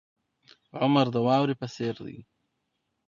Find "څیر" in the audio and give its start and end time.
1.73-1.95